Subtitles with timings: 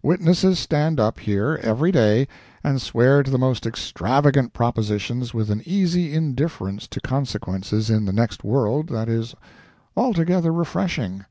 [0.00, 2.28] Witnesses stand up here, every day,
[2.62, 8.12] and swear to the most extravagant propositions with an easy indifference to consequences in the
[8.12, 9.34] next world that is
[9.96, 11.24] altogether refreshing.